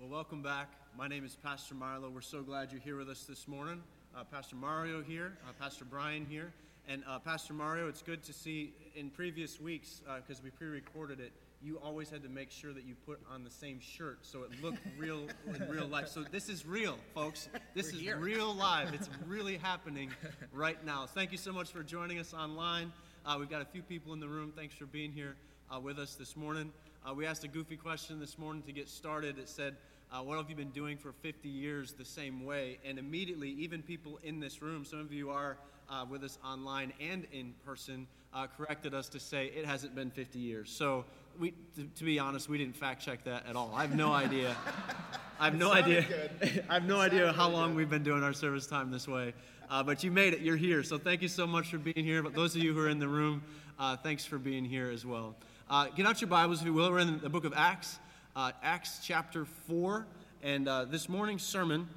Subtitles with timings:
[0.00, 0.72] Well, welcome back.
[0.96, 2.10] My name is Pastor Marlo.
[2.10, 3.82] We're so glad you're here with us this morning.
[4.16, 6.54] Uh, Pastor Mario here, uh, Pastor Brian here.
[6.88, 11.20] And uh, Pastor Mario, it's good to see in previous weeks, because we pre recorded
[11.20, 11.32] it,
[11.62, 14.62] you always had to make sure that you put on the same shirt so it
[14.62, 16.08] looked real in real life.
[16.08, 17.50] So this is real, folks.
[17.74, 18.16] This We're is here.
[18.16, 18.94] real live.
[18.94, 20.12] It's really happening
[20.50, 21.04] right now.
[21.04, 22.90] Thank you so much for joining us online.
[23.26, 24.50] Uh, we've got a few people in the room.
[24.56, 25.36] Thanks for being here
[25.70, 26.72] uh, with us this morning.
[27.08, 29.38] Uh, we asked a goofy question this morning to get started.
[29.38, 29.76] It said,
[30.12, 32.78] uh, What have you been doing for 50 years the same way?
[32.84, 35.56] And immediately, even people in this room, some of you are
[35.88, 40.10] uh, with us online and in person, uh, corrected us to say it hasn't been
[40.10, 40.70] 50 years.
[40.70, 41.06] So,
[41.38, 43.72] we, to, to be honest, we didn't fact check that at all.
[43.74, 44.54] I have no idea.
[45.38, 46.04] I have no idea.
[46.68, 49.32] I have no idea how long we've been doing our service time this way.
[49.70, 50.40] Uh, but you made it.
[50.40, 50.82] You're here.
[50.82, 52.22] So thank you so much for being here.
[52.22, 53.42] But those of you who are in the room,
[53.78, 55.34] uh, thanks for being here as well.
[55.70, 56.90] Uh, get out your Bibles, if you will.
[56.90, 58.00] We're in the book of Acts,
[58.34, 60.04] uh, Acts chapter 4.
[60.42, 61.88] And uh, this morning's sermon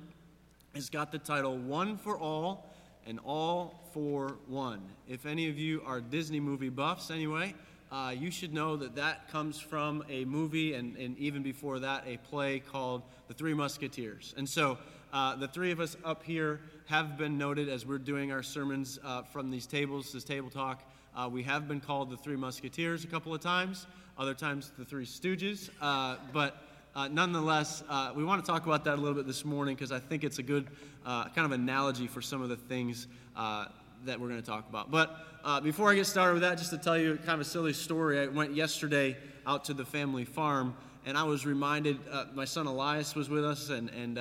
[0.76, 2.70] has got the title One for All
[3.08, 4.84] and All for One.
[5.10, 7.56] If any of you are Disney movie buffs, anyway,
[7.92, 12.04] uh, you should know that that comes from a movie and, and even before that,
[12.06, 14.36] a play called The Three Musketeers.
[14.38, 14.78] And so
[15.12, 19.00] uh, the three of us up here have been noted as we're doing our sermons
[19.04, 20.84] uh, from these tables, this table talk.
[21.16, 23.86] Uh, we have been called the Three Musketeers a couple of times,
[24.18, 25.70] other times the Three Stooges.
[25.80, 26.58] Uh, but
[26.96, 29.92] uh, nonetheless, uh, we want to talk about that a little bit this morning because
[29.92, 30.68] I think it's a good
[31.06, 33.66] uh, kind of analogy for some of the things uh,
[34.06, 34.90] that we're going to talk about.
[34.90, 37.74] But before I get started with that, just to tell you kind of a silly
[37.74, 40.76] story, I went yesterday out to the family farm
[41.06, 42.00] and I was reminded
[42.34, 44.18] my son Elias was with us and, and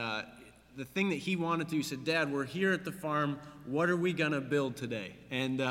[0.77, 3.39] the thing that he wanted to, he said, Dad, we're here at the farm.
[3.65, 5.15] What are we going to build today?
[5.31, 5.63] And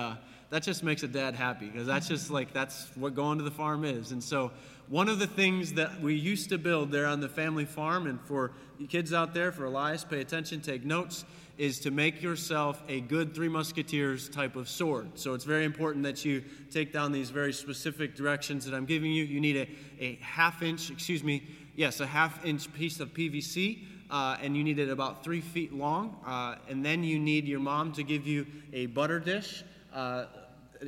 [0.51, 3.51] that just makes a dad happy because that's just like, that's what going to the
[3.51, 4.11] farm is.
[4.11, 4.51] And so,
[4.89, 8.19] one of the things that we used to build there on the family farm, and
[8.19, 8.51] for
[8.89, 11.23] kids out there, for Elias, pay attention, take notes,
[11.57, 15.17] is to make yourself a good Three Musketeers type of sword.
[15.17, 19.13] So it's very important that you take down these very specific directions that I'm giving
[19.13, 19.23] you.
[19.23, 21.43] You need a, a half inch, excuse me,
[21.77, 23.83] yes, a half inch piece of PVC.
[24.09, 26.17] Uh, and you need it about three feet long.
[26.25, 29.63] Uh, and then you need your mom to give you a butter dish.
[29.93, 30.25] Uh,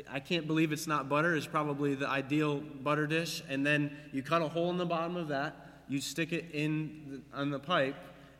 [0.09, 1.35] I can't believe it's not butter.
[1.35, 3.43] It's probably the ideal butter dish.
[3.47, 5.55] And then you cut a hole in the bottom of that.
[5.87, 7.95] You stick it in the, on the pipe,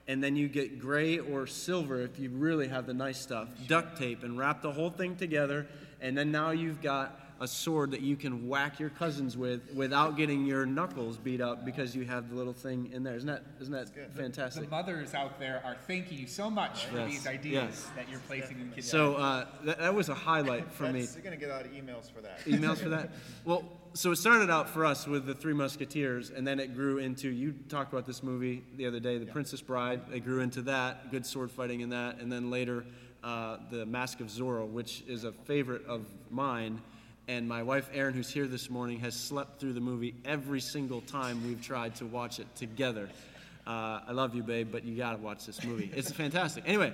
[0.08, 3.50] and then you get gray or silver if you really have the nice stuff.
[3.68, 5.68] Duct tape and wrap the whole thing together.
[6.02, 10.16] And then now you've got a sword that you can whack your cousins with without
[10.16, 13.16] getting your knuckles beat up because you have the little thing in there.
[13.16, 14.14] Isn't that isn't that fantastic?
[14.14, 14.72] The fantastic?
[14.72, 17.90] mothers out there are thanking you so much for Yes, these ideas yes.
[17.96, 18.90] that you're placing in kids.
[18.90, 21.02] So uh, that, that was a highlight for me.
[21.02, 22.40] That's, you're going to get a lot of emails for that.
[22.46, 23.12] emails for that?
[23.46, 23.64] Well,
[23.94, 27.30] so it started out for us with the Three Musketeers, and then it grew into.
[27.30, 30.02] You talked about this movie the other day, The Princess Bride.
[30.12, 32.86] It grew into that, good sword fighting in that, and then later,
[33.24, 36.82] uh, The Mask of Zorro, which is a favorite of mine.
[37.30, 41.00] And my wife Erin, who's here this morning, has slept through the movie every single
[41.00, 43.08] time we've tried to watch it together.
[43.66, 45.90] Uh, I love you, babe, but you gotta watch this movie.
[45.96, 46.66] It's fantastic.
[46.68, 46.92] Anyway,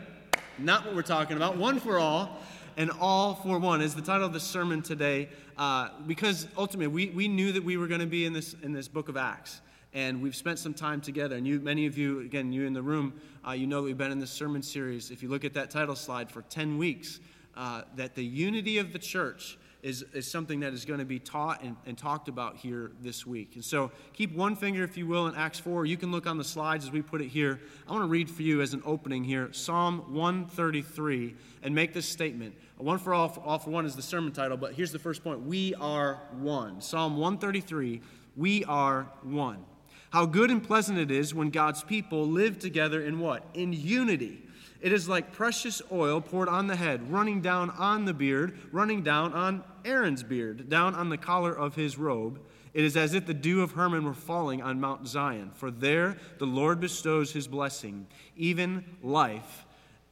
[0.59, 1.57] not what we're talking about.
[1.57, 2.37] One for all
[2.77, 7.09] and all for one is the title of the sermon today uh, because ultimately we,
[7.09, 9.61] we knew that we were going to be in this, in this book of Acts.
[9.95, 11.35] And we've spent some time together.
[11.37, 13.97] And you, many of you, again, you in the room, uh, you know that we've
[13.97, 15.09] been in this sermon series.
[15.09, 17.19] If you look at that title slide for 10 weeks,
[17.57, 21.19] uh, that the unity of the church is, is something that is going to be
[21.19, 23.55] taught and, and talked about here this week.
[23.55, 25.85] And so keep one finger, if you will, in Acts 4.
[25.85, 27.59] You can look on the slides as we put it here.
[27.87, 32.05] I want to read for you as an opening here Psalm 133 and make this
[32.05, 32.55] statement.
[32.77, 35.41] One for all, all for one is the sermon title, but here's the first point
[35.41, 36.81] We are one.
[36.81, 38.01] Psalm 133
[38.35, 39.65] We are one.
[40.11, 43.43] How good and pleasant it is when God's people live together in what?
[43.53, 44.43] In unity.
[44.81, 49.03] It is like precious oil poured on the head, running down on the beard, running
[49.03, 52.39] down on Aaron's beard, down on the collar of his robe.
[52.73, 56.17] It is as if the dew of Hermon were falling on Mount Zion, for there
[56.37, 59.65] the Lord bestows his blessing, even life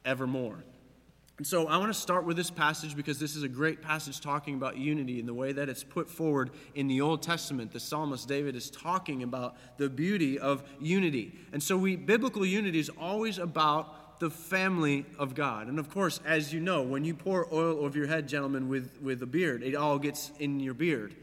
[0.04, 0.64] evermore.
[1.38, 4.20] And so I want to start with this passage because this is a great passage
[4.20, 7.70] talking about unity in the way that it's put forward in the Old Testament.
[7.70, 11.38] The psalmist David is talking about the beauty of unity.
[11.52, 15.68] And so we biblical unity is always about the family of God.
[15.68, 18.90] And of course, as you know, when you pour oil over your head, gentlemen, with,
[19.02, 21.14] with a beard, it all gets in your beard.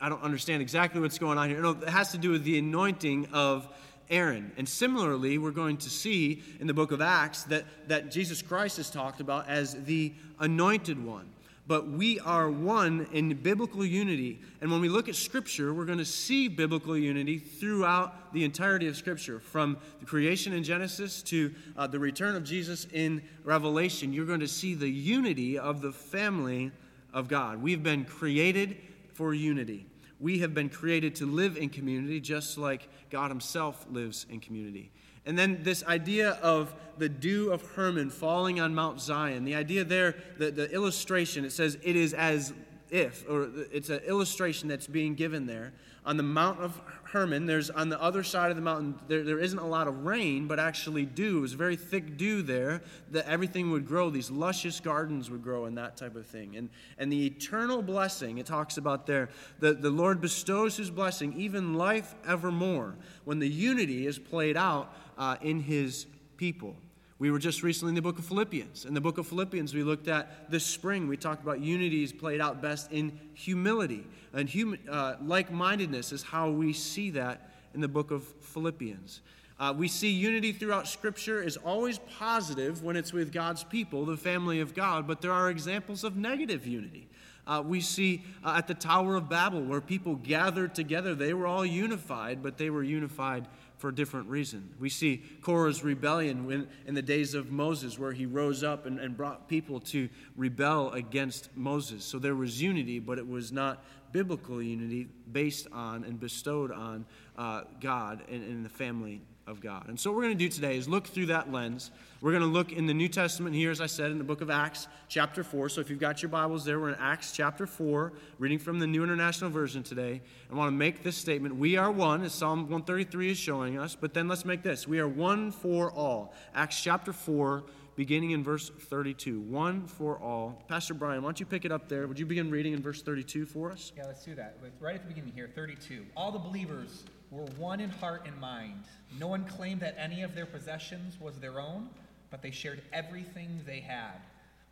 [0.00, 1.60] I don't understand exactly what's going on here.
[1.60, 3.68] No, it has to do with the anointing of
[4.10, 4.52] Aaron.
[4.56, 8.78] And similarly, we're going to see in the book of Acts that, that Jesus Christ
[8.78, 11.30] is talked about as the anointed one.
[11.66, 14.40] But we are one in biblical unity.
[14.60, 18.86] And when we look at Scripture, we're going to see biblical unity throughout the entirety
[18.86, 24.12] of Scripture, from the creation in Genesis to uh, the return of Jesus in Revelation.
[24.12, 26.70] You're going to see the unity of the family
[27.14, 27.62] of God.
[27.62, 28.76] We've been created
[29.14, 29.86] for unity.
[30.20, 34.90] We have been created to live in community just like God Himself lives in community.
[35.26, 39.84] And then this idea of the dew of Hermon falling on Mount Zion, the idea
[39.84, 42.52] there, the, the illustration, it says it is as
[42.90, 45.72] if, or it's an illustration that's being given there.
[46.06, 49.38] On the Mount of Hermon, there's on the other side of the mountain, there, there
[49.38, 51.38] isn't a lot of rain, but actually dew.
[51.38, 54.10] It was very thick dew there that everything would grow.
[54.10, 56.56] These luscious gardens would grow and that type of thing.
[56.56, 56.68] And,
[56.98, 59.30] and the eternal blessing, it talks about there,
[59.60, 64.94] the, the Lord bestows his blessing, even life evermore, when the unity is played out
[65.18, 66.06] uh, in his
[66.36, 66.76] people.
[67.18, 68.84] We were just recently in the book of Philippians.
[68.84, 71.06] In the book of Philippians, we looked at this spring.
[71.06, 74.04] We talked about unity is played out best in humility.
[74.32, 79.20] And hum- uh, like mindedness is how we see that in the book of Philippians.
[79.60, 84.16] Uh, we see unity throughout Scripture is always positive when it's with God's people, the
[84.16, 87.06] family of God, but there are examples of negative unity.
[87.46, 91.46] Uh, we see uh, at the Tower of Babel where people gathered together, they were
[91.46, 93.46] all unified, but they were unified
[93.84, 94.72] for a different reason.
[94.80, 98.98] We see Korah's rebellion when, in the days of Moses, where he rose up and,
[98.98, 100.08] and brought people to
[100.38, 102.02] rebel against Moses.
[102.02, 107.04] So there was unity, but it was not biblical unity based on and bestowed on
[107.36, 109.88] uh, God and, and the family of God.
[109.88, 111.90] And so, what we're going to do today is look through that lens.
[112.20, 114.40] We're going to look in the New Testament here, as I said, in the book
[114.40, 115.68] of Acts, chapter 4.
[115.68, 118.86] So, if you've got your Bibles there, we're in Acts chapter 4, reading from the
[118.86, 120.22] New International Version today.
[120.50, 123.94] I want to make this statement We are one, as Psalm 133 is showing us,
[123.94, 126.34] but then let's make this We are one for all.
[126.54, 127.64] Acts chapter 4,
[127.96, 129.40] beginning in verse 32.
[129.40, 130.64] One for all.
[130.68, 132.06] Pastor Brian, why don't you pick it up there?
[132.06, 133.92] Would you begin reading in verse 32 for us?
[133.96, 134.56] Yeah, let's do that.
[134.80, 136.06] Right at the beginning here, 32.
[136.16, 138.84] All the believers were one in heart and mind.
[139.18, 141.88] No one claimed that any of their possessions was their own,
[142.30, 144.20] but they shared everything they had.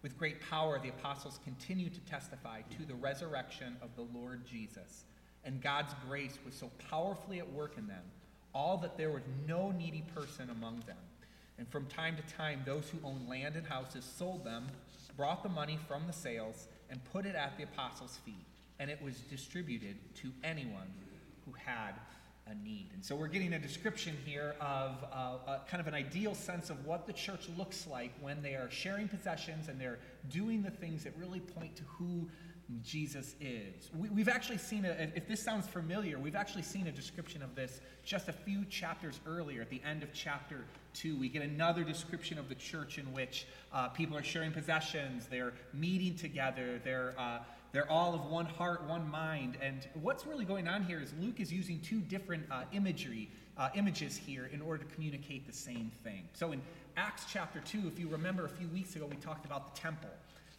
[0.02, 5.04] With great power, the apostles continued to testify to the resurrection of the Lord Jesus.
[5.44, 8.04] And God's grace was so powerfully at work in them,
[8.54, 10.96] all that there was no needy person among them.
[11.58, 14.66] And from time to time, those who owned land and houses sold them,
[15.16, 18.46] brought the money from the sales, and put it at the apostles' feet.
[18.78, 20.90] And it was distributed to anyone
[21.44, 21.92] who had
[22.46, 22.90] a need.
[22.92, 26.70] And so we're getting a description here of uh, a, kind of an ideal sense
[26.70, 29.98] of what the church looks like when they are sharing possessions and they're
[30.28, 32.28] doing the things that really point to who
[32.82, 33.90] Jesus is.
[33.94, 37.54] We, have actually seen, a, if this sounds familiar, we've actually seen a description of
[37.54, 40.64] this just a few chapters earlier at the end of chapter
[40.94, 41.16] 2.
[41.16, 45.52] We get another description of the church in which uh, people are sharing possessions, they're
[45.72, 47.14] meeting together, they're.
[47.18, 47.38] Uh,
[47.72, 49.56] they're all of one heart, one mind.
[49.60, 53.70] And what's really going on here is Luke is using two different uh, imagery, uh,
[53.74, 56.28] images here in order to communicate the same thing.
[56.34, 56.60] So in
[56.96, 60.10] Acts chapter 2, if you remember a few weeks ago, we talked about the temple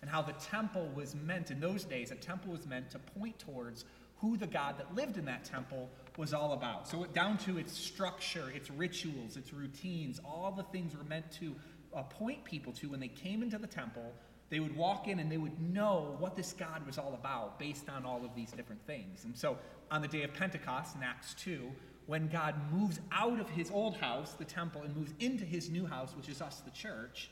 [0.02, 3.38] and how the temple was meant, in those days, a temple was meant to point
[3.40, 3.86] towards
[4.18, 6.88] who the God that lived in that temple was all about.
[6.88, 11.56] So, down to its structure, its rituals, its routines, all the things were meant to
[11.94, 14.14] uh, point people to when they came into the temple
[14.54, 17.90] they would walk in and they would know what this God was all about based
[17.90, 19.24] on all of these different things.
[19.26, 19.58] And so
[19.90, 21.72] on the day of Pentecost in Acts 2,
[22.06, 25.88] when God moves out of his old house, the temple, and moves into his new
[25.88, 27.32] house, which is us, the church,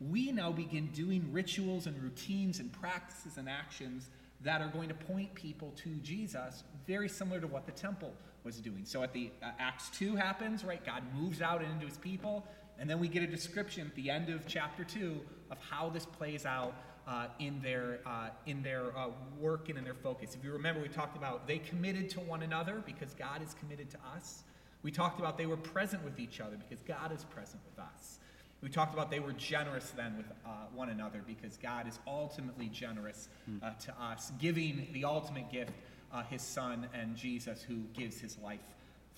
[0.00, 4.08] we now begin doing rituals and routines and practices and actions
[4.42, 8.12] that are going to point people to Jesus, very similar to what the temple
[8.44, 8.84] was doing.
[8.84, 10.84] So at the uh, Acts 2 happens, right?
[10.86, 12.46] God moves out into his people,
[12.78, 15.20] and then we get a description at the end of chapter 2
[15.50, 16.74] of how this plays out
[17.06, 20.34] uh, in their, uh, in their uh, work and in their focus.
[20.34, 23.90] If you remember, we talked about they committed to one another because God is committed
[23.90, 24.44] to us.
[24.82, 28.18] We talked about they were present with each other because God is present with us.
[28.62, 32.68] We talked about they were generous then with uh, one another because God is ultimately
[32.68, 33.28] generous
[33.62, 35.72] uh, to us, giving the ultimate gift,
[36.12, 38.60] uh, his son and Jesus, who gives his life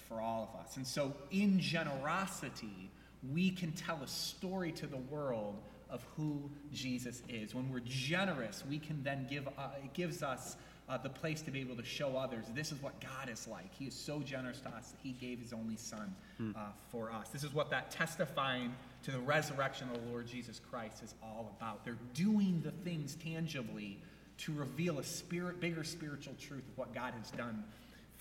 [0.09, 0.77] for all of us.
[0.77, 2.91] And so, in generosity,
[3.33, 5.57] we can tell a story to the world
[5.93, 7.55] of who Jesus is.
[7.55, 10.57] When we're generous, we can then give, uh, it gives us
[10.89, 13.73] uh, the place to be able to show others this is what God is like.
[13.79, 16.15] He is so generous to us that He gave His only Son
[16.57, 17.29] uh, for us.
[17.29, 21.55] This is what that testifying to the resurrection of the Lord Jesus Christ is all
[21.59, 21.85] about.
[21.85, 23.99] They're doing the things tangibly
[24.39, 27.63] to reveal a spirit, bigger spiritual truth of what God has done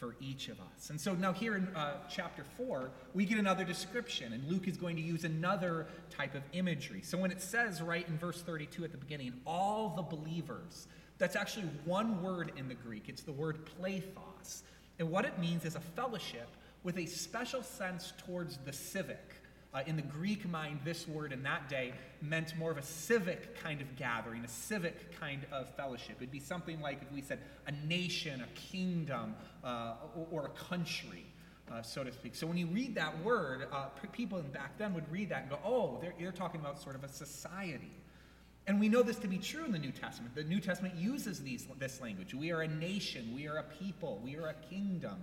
[0.02, 0.90] for each of us.
[0.90, 4.76] And so now, here in uh, chapter 4, we get another description, and Luke is
[4.76, 7.04] going to use another type of imagery.
[7.04, 10.88] So when it says right in verse 32 at the beginning, all the believers,
[11.20, 13.10] that's actually one word in the Greek.
[13.10, 14.64] It's the word plethos.
[14.98, 16.50] And what it means is a fellowship
[16.82, 19.36] with a special sense towards the civic.
[19.74, 23.58] Uh, in the Greek mind, this word in that day meant more of a civic
[23.64, 26.18] kind of gathering, a civic kind of fellowship.
[26.18, 30.50] It'd be something like if we said a nation, a kingdom, uh, or, or, a
[30.50, 31.26] country,
[31.72, 32.36] uh, so to speak.
[32.36, 35.60] So when you read that word, uh, people back then would read that and go,
[35.64, 37.92] oh, they're, they're talking about sort of a society.
[38.68, 40.36] And we know this to be true in the New Testament.
[40.36, 42.34] The New Testament uses these, this language.
[42.34, 45.18] We are a nation, we are a people, we are a kingdom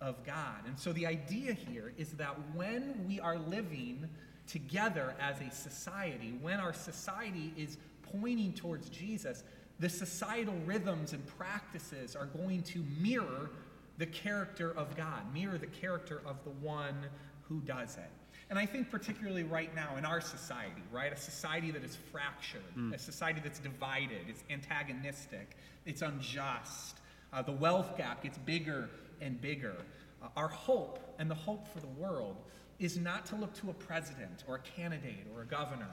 [0.00, 0.66] of God.
[0.66, 4.08] And so the idea here is that when we are living
[4.46, 9.42] together as a society, when our society is pointing towards Jesus,
[9.80, 13.50] the societal rhythms and practices are going to mirror
[13.98, 16.96] the character of God, mirror the character of the one
[17.42, 18.10] who does it.
[18.50, 22.62] And I think, particularly right now in our society, right, a society that is fractured,
[22.76, 22.94] mm.
[22.94, 26.98] a society that's divided, it's antagonistic, it's unjust,
[27.32, 28.88] uh, the wealth gap gets bigger
[29.20, 29.76] and bigger.
[30.22, 32.36] Uh, our hope and the hope for the world
[32.78, 35.90] is not to look to a president or a candidate or a governor.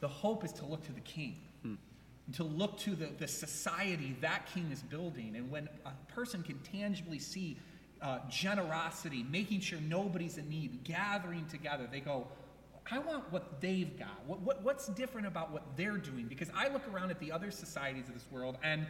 [0.00, 1.74] The hope is to look to the king, hmm.
[2.32, 5.34] to look to the, the society that king is building.
[5.36, 7.56] And when a person can tangibly see
[8.02, 12.26] uh, generosity, making sure nobody's in need, gathering together, they go,
[12.90, 14.22] I want what they've got.
[14.26, 16.26] What, what, what's different about what they're doing?
[16.26, 18.86] Because I look around at the other societies of this world and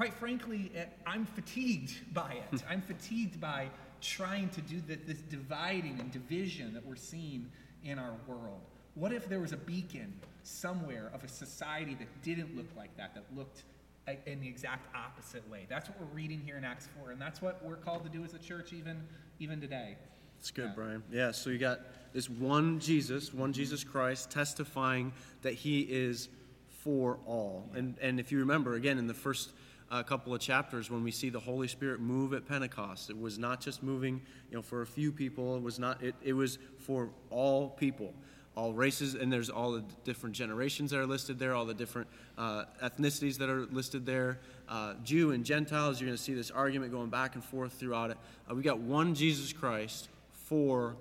[0.00, 2.62] quite frankly, eh, I'm fatigued by it.
[2.70, 3.68] I'm fatigued by
[4.00, 7.52] trying to do the, this dividing and division that we're seeing
[7.84, 8.62] in our world.
[8.94, 13.14] What if there was a beacon somewhere of a society that didn't look like that,
[13.14, 13.64] that looked
[14.08, 15.66] eh, in the exact opposite way?
[15.68, 18.24] That's what we're reading here in Acts 4, and that's what we're called to do
[18.24, 19.02] as a church even,
[19.38, 19.98] even today.
[20.38, 20.72] It's good, yeah.
[20.74, 21.02] Brian.
[21.12, 21.80] Yeah, so you got
[22.14, 26.30] this one Jesus, one Jesus Christ, testifying that he is
[26.70, 27.68] for all.
[27.72, 27.80] Yeah.
[27.80, 29.50] And, and if you remember, again, in the first
[29.90, 33.10] a couple of chapters when we see the Holy Spirit move at Pentecost.
[33.10, 35.56] It was not just moving, you know, for a few people.
[35.56, 36.02] It was not.
[36.02, 38.14] It, it was for all people,
[38.54, 42.08] all races, and there's all the different generations that are listed there, all the different
[42.38, 46.00] uh, ethnicities that are listed there, uh, Jew and Gentiles.
[46.00, 48.18] You're going to see this argument going back and forth throughout it.
[48.48, 50.96] Uh, we got one Jesus Christ for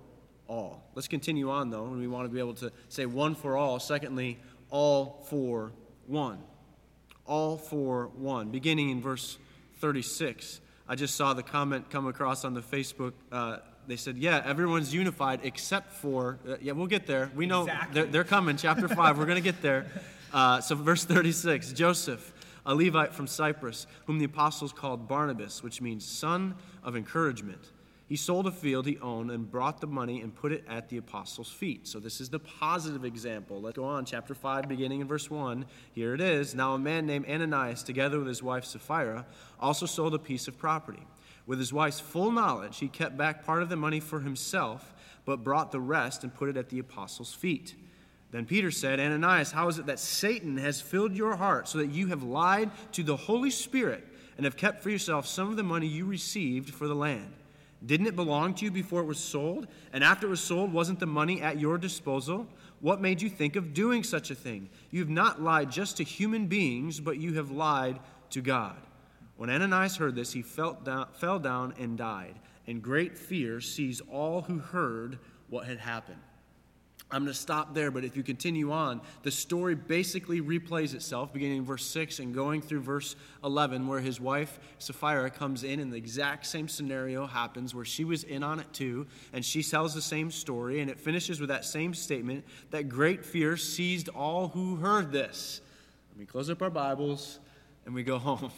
[0.48, 0.84] all.
[0.96, 3.79] Let's continue on though, and we want to be able to say one for all.
[3.79, 4.39] Secondly,
[4.72, 5.72] all for
[6.08, 6.39] one
[7.30, 8.50] all for one.
[8.50, 9.38] Beginning in verse
[9.80, 13.14] 36, I just saw the comment come across on the Facebook.
[13.32, 13.58] Uh,
[13.88, 17.32] they said, Yeah, everyone's unified except for, uh, yeah, we'll get there.
[17.36, 17.94] We know exactly.
[17.94, 18.58] they're, they're, coming.
[18.58, 19.86] Chapter 5, we're going to get there.
[20.32, 22.32] Uh, so, verse 36 Joseph,
[22.64, 27.72] a Levite from Cyprus, whom the apostles called Barnabas, which means son of encouragement
[28.10, 30.98] he sold a field he owned and brought the money and put it at the
[30.98, 31.88] apostles' feet.
[31.88, 33.62] So, this is the positive example.
[33.62, 35.63] Let's go on, chapter 5, beginning in verse 1.
[35.94, 36.56] Here it is.
[36.56, 39.28] Now, a man named Ananias, together with his wife Sapphira,
[39.60, 41.06] also sold a piece of property.
[41.46, 44.92] With his wife's full knowledge, he kept back part of the money for himself,
[45.24, 47.75] but brought the rest and put it at the apostles' feet.
[48.32, 51.92] Then Peter said, Ananias, how is it that Satan has filled your heart so that
[51.92, 54.04] you have lied to the Holy Spirit
[54.36, 57.34] and have kept for yourself some of the money you received for the land?
[57.86, 59.68] Didn't it belong to you before it was sold?
[59.94, 62.48] And after it was sold, wasn't the money at your disposal?
[62.82, 64.70] What made you think of doing such a thing?
[64.92, 68.00] You have not lied just to human beings, but you have lied
[68.32, 68.78] to God.
[69.38, 70.44] When Ananias heard this, he
[70.84, 72.36] down, fell down and died,
[72.68, 75.18] and great fear seized all who heard
[75.50, 76.20] what had happened.
[77.12, 81.34] I'm going to stop there, but if you continue on, the story basically replays itself,
[81.34, 85.80] beginning in verse 6 and going through verse 11, where his wife, Sapphira, comes in,
[85.80, 89.63] and the exact same scenario happens where she was in on it too, and she
[89.63, 94.10] tells the same story, and it finishes with that same statement that great fear seized
[94.10, 95.62] all who heard this.
[96.12, 97.39] And we close up our Bibles
[97.86, 98.51] and we go home.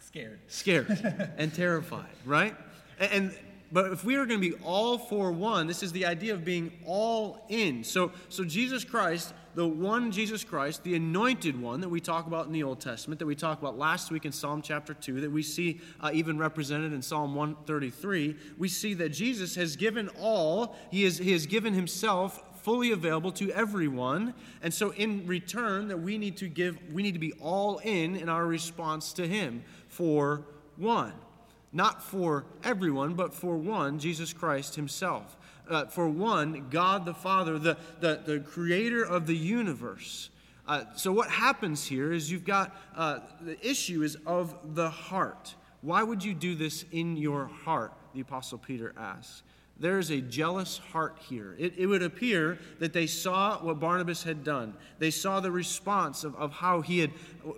[0.00, 0.38] Scared.
[0.48, 2.54] Scared and terrified, right?
[2.98, 3.34] And, and
[3.72, 6.44] but if we are going to be all for one, this is the idea of
[6.44, 7.82] being all in.
[7.82, 12.46] So, so Jesus Christ, the one Jesus Christ, the anointed one that we talk about
[12.46, 15.30] in the Old Testament, that we talked about last week in Psalm chapter 2, that
[15.30, 20.76] we see uh, even represented in Psalm 133, we see that Jesus has given all,
[20.90, 24.34] he, has, he has given himself fully available to everyone.
[24.62, 28.16] And so in return that we need to give, we need to be all in
[28.16, 30.44] in our response to him for
[30.76, 31.12] one
[31.74, 35.36] not for everyone, but for one, Jesus Christ himself.
[35.68, 40.30] Uh, for one, God the Father, the, the, the creator of the universe.
[40.66, 45.54] Uh, so, what happens here is you've got uh, the issue is of the heart.
[45.82, 47.92] Why would you do this in your heart?
[48.14, 49.42] The Apostle Peter asks.
[49.76, 51.56] There is a jealous heart here.
[51.58, 54.74] It, it, would appear that they saw what Barnabas had done.
[55.00, 57.10] They saw the response of, of how he had,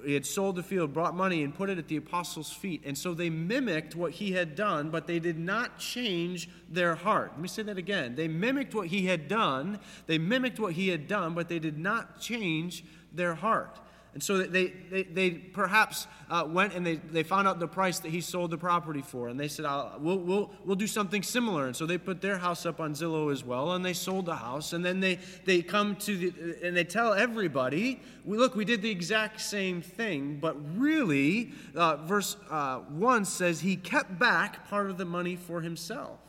[0.03, 2.83] he had sold the field, brought money, and put it at the apostles' feet.
[2.87, 7.33] And so they mimicked what he had done, but they did not change their heart.
[7.33, 8.15] Let me say that again.
[8.15, 9.79] They mimicked what he had done.
[10.07, 12.83] They mimicked what he had done, but they did not change
[13.13, 13.79] their heart.
[14.17, 17.99] And so they, they, they perhaps uh, went and they, they found out the price
[17.99, 19.29] that he sold the property for.
[19.29, 19.67] And they said,
[19.99, 21.67] we'll, we'll, we'll do something similar.
[21.67, 23.73] And so they put their house up on Zillow as well.
[23.73, 24.73] And they sold the house.
[24.73, 28.81] And then they, they come to the, and they tell everybody, we, look, we did
[28.81, 30.39] the exact same thing.
[30.41, 35.61] But really, uh, verse uh, 1 says he kept back part of the money for
[35.61, 36.21] himself.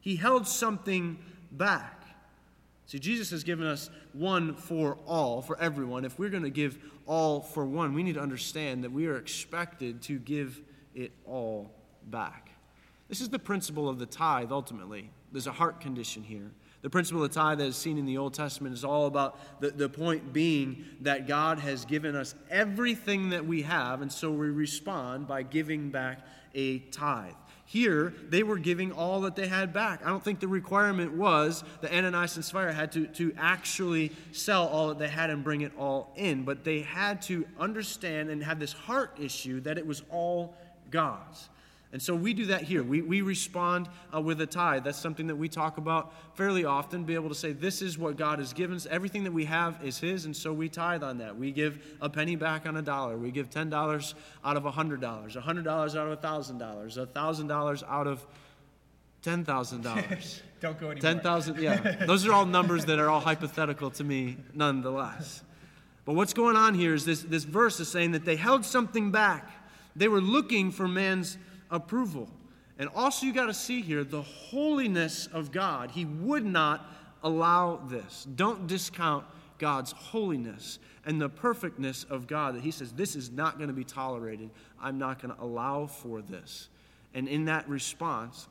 [0.00, 1.18] He held something
[1.52, 1.99] back.
[2.90, 6.04] See, Jesus has given us one for all, for everyone.
[6.04, 9.16] If we're going to give all for one, we need to understand that we are
[9.16, 10.60] expected to give
[10.92, 11.70] it all
[12.08, 12.50] back.
[13.08, 15.08] This is the principle of the tithe, ultimately.
[15.30, 16.50] There's a heart condition here.
[16.82, 19.38] The principle of the tithe that is seen in the Old Testament is all about
[19.60, 24.32] the, the point being that God has given us everything that we have, and so
[24.32, 27.34] we respond by giving back a tithe.
[27.70, 30.04] Here, they were giving all that they had back.
[30.04, 34.66] I don't think the requirement was that Ananias and Sapphira had to, to actually sell
[34.66, 38.42] all that they had and bring it all in, but they had to understand and
[38.42, 40.56] have this heart issue that it was all
[40.90, 41.48] God's.
[41.92, 42.84] And so we do that here.
[42.84, 44.84] We, we respond uh, with a tithe.
[44.84, 47.02] That's something that we talk about fairly often.
[47.02, 48.86] Be able to say, this is what God has given us.
[48.86, 51.36] Everything that we have is His, and so we tithe on that.
[51.36, 53.16] We give a penny back on a dollar.
[53.18, 58.26] We give $10 out of $100, $100 out of $1,000, $1,000 out of
[59.24, 60.40] $10,000.
[60.60, 61.12] Don't go anymore.
[61.12, 62.04] 10,000, yeah.
[62.06, 65.42] Those are all numbers that are all hypothetical to me, nonetheless.
[66.04, 69.10] But what's going on here is this, this verse is saying that they held something
[69.10, 69.50] back.
[69.96, 71.38] They were looking for man's
[71.70, 72.28] approval.
[72.78, 75.90] And also, you got to see here the holiness of God.
[75.90, 76.86] He would not
[77.22, 78.26] allow this.
[78.34, 79.24] Don't discount
[79.58, 83.74] God's holiness and the perfectness of God that He says, This is not going to
[83.74, 84.50] be tolerated.
[84.80, 86.68] I'm not going to allow for this.
[87.14, 88.48] And in that response,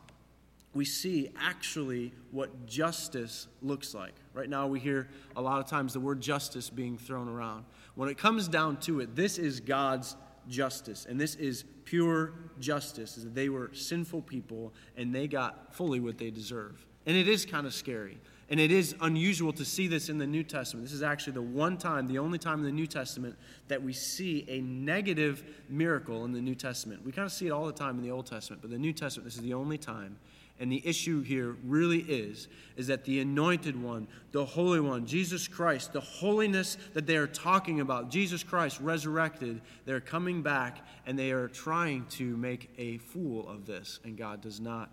[0.73, 4.13] we see actually what justice looks like.
[4.33, 7.65] Right now, we hear a lot of times the word justice being thrown around.
[7.95, 10.15] When it comes down to it, this is God's
[10.47, 11.07] justice.
[11.09, 15.99] And this is pure justice, is that they were sinful people and they got fully
[15.99, 16.85] what they deserve.
[17.07, 18.19] And it is kind of scary.
[18.51, 20.85] And it is unusual to see this in the New Testament.
[20.85, 23.35] This is actually the one time, the only time in the New Testament
[23.69, 27.03] that we see a negative miracle in the New Testament.
[27.03, 28.93] We kind of see it all the time in the Old Testament, but the New
[28.93, 30.17] Testament, this is the only time
[30.59, 35.47] and the issue here really is is that the anointed one, the holy one, Jesus
[35.47, 41.17] Christ, the holiness that they are talking about, Jesus Christ resurrected, they're coming back and
[41.17, 44.91] they are trying to make a fool of this and God does not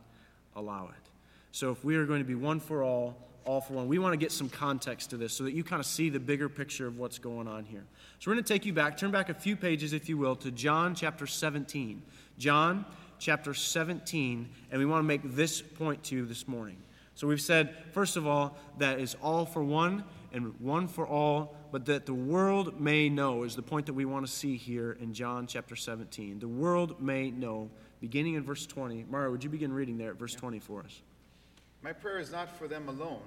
[0.57, 1.11] allow it.
[1.52, 4.12] So if we are going to be one for all, all for one, we want
[4.12, 6.87] to get some context to this so that you kind of see the bigger picture
[6.87, 7.85] of what's going on here.
[8.18, 10.37] So we're going to take you back, turn back a few pages if you will
[10.37, 12.02] to John chapter 17.
[12.38, 12.85] John
[13.18, 16.76] chapter 17, and we want to make this point to you this morning.
[17.14, 21.57] So we've said, first of all, that is all for one and one for all,
[21.72, 24.98] but that the world may know is the point that we want to see here
[25.00, 26.38] in John chapter 17.
[26.38, 29.07] The world may know, beginning in verse 20.
[29.09, 31.00] Mara, would you begin reading there at verse 20 for us?
[31.83, 33.22] My prayer is not for them alone.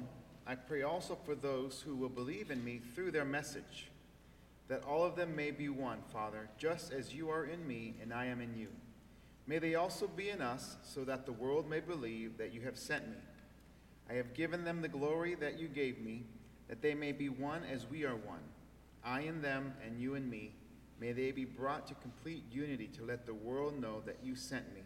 [0.45, 3.89] I pray also for those who will believe in me through their message,
[4.67, 8.13] that all of them may be one, Father, just as you are in me and
[8.13, 8.67] I am in you
[9.49, 12.77] May they also be in us, so that the world may believe that you have
[12.77, 13.15] sent me.
[14.07, 16.23] I have given them the glory that you gave me,
[16.67, 18.43] that they may be one as we are one.
[19.03, 20.51] I in them, and you in me.
[20.99, 24.71] May they be brought to complete unity to let the world know that you sent
[24.75, 24.81] me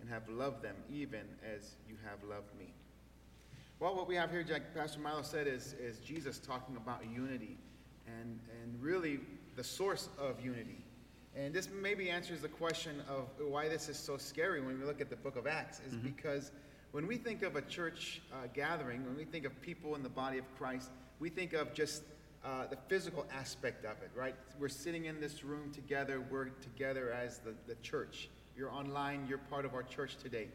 [0.00, 2.72] and have loved them even as you have loved me.
[3.80, 7.58] Well, what we have here, Pastor Milo said, is, is Jesus talking about unity
[8.06, 9.20] and, and really
[9.56, 10.85] the source of unity.
[11.36, 15.02] And this maybe answers the question of why this is so scary when we look
[15.02, 16.06] at the book of Acts, is mm-hmm.
[16.06, 16.50] because
[16.92, 20.08] when we think of a church uh, gathering, when we think of people in the
[20.08, 22.04] body of Christ, we think of just
[22.42, 24.34] uh, the physical aspect of it, right?
[24.58, 28.30] We're sitting in this room together, we're together as the, the church.
[28.56, 30.48] You're online, you're part of our church today.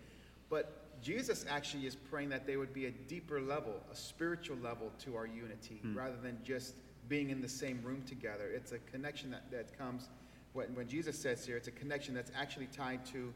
[0.49, 4.91] But Jesus actually is praying that there would be a deeper level, a spiritual level
[5.03, 5.95] to our unity, mm.
[5.95, 6.73] rather than just
[7.07, 8.49] being in the same room together.
[8.51, 10.09] It's a connection that, that comes
[10.53, 13.33] when, when Jesus says here, it's a connection that's actually tied to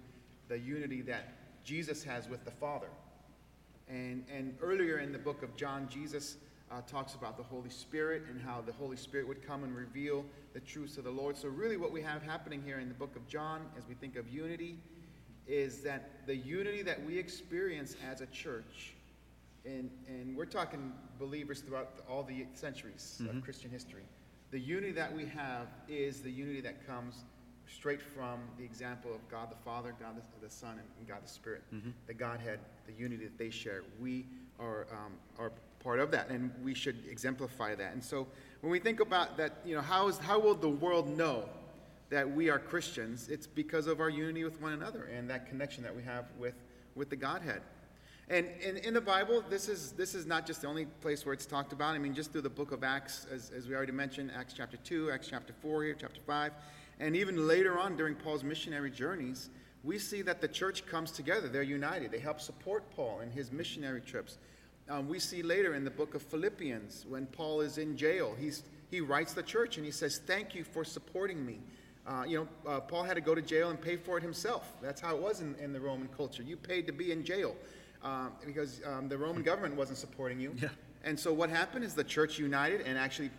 [0.47, 2.89] the unity that Jesus has with the Father.
[3.87, 6.37] And, and earlier in the book of John, Jesus
[6.71, 10.25] uh, talks about the Holy Spirit and how the Holy Spirit would come and reveal
[10.53, 11.37] the truths of the Lord.
[11.37, 14.15] So, really, what we have happening here in the book of John as we think
[14.15, 14.77] of unity
[15.47, 18.95] is that the unity that we experience as a church,
[19.63, 24.03] and, and we're talking believers throughout all the centuries of Christian history,
[24.51, 27.23] the unity that we have is the unity that comes
[27.67, 31.29] straight from the example of God the Father, God the, the Son, and God the
[31.29, 31.63] Spirit.
[32.07, 33.83] The Godhead, the unity that they share.
[33.99, 34.25] We
[34.59, 37.93] are, um, are part of that, and we should exemplify that.
[37.93, 38.27] And so
[38.61, 41.49] when we think about that, you know, how, is, how will the world know
[42.09, 43.29] that we are Christians?
[43.29, 46.55] It's because of our unity with one another and that connection that we have with,
[46.95, 47.61] with the Godhead.
[48.27, 51.33] And in, in the Bible, this is, this is not just the only place where
[51.33, 51.93] it's talked about.
[51.93, 54.77] I mean, just through the book of Acts, as, as we already mentioned, Acts chapter
[54.77, 56.51] 2, Acts chapter 4 here, chapter 5,
[56.99, 59.49] and even later on during Paul's missionary journeys,
[59.83, 61.47] we see that the church comes together.
[61.47, 62.11] They're united.
[62.11, 64.39] They help support Paul in his missionary trips.
[64.89, 68.63] Um, we see later in the book of Philippians, when Paul is in jail, he's,
[68.89, 71.59] he writes the church and he says, Thank you for supporting me.
[72.07, 74.73] Uh, you know, uh, Paul had to go to jail and pay for it himself.
[74.81, 76.43] That's how it was in, in the Roman culture.
[76.43, 77.55] You paid to be in jail
[78.05, 80.53] um, because um, the Roman government wasn't supporting you.
[80.61, 80.69] Yeah.
[81.03, 83.31] And so what happened is the church united and actually